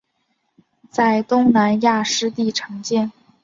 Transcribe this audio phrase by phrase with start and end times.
[0.89, 3.11] 在东南亚湿地常见。